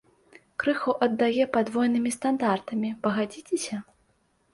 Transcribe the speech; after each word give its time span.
Крыху 0.61 0.93
аддае 1.07 1.45
падвойнымі 1.57 2.13
стандартамі, 2.15 2.89
пагадзіцеся? 3.05 3.77